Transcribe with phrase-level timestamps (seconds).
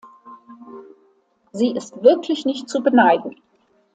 [1.51, 3.35] Sie ist wirklich nicht zu beneiden.